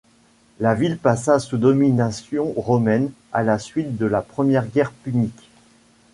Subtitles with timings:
[0.59, 5.47] La ville passa sous domination romaine à la suite de la première guerre punique.